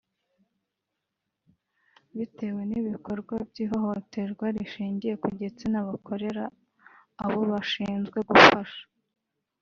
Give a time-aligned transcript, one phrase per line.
[2.17, 6.43] bitewe n’ibikorwa by’ ihohoterwa rishingiye ku gitsina bakorera
[7.25, 8.83] abo bashinzwe gufasha